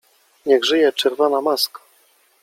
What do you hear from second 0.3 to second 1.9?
Niech żyje Czerwona Maska!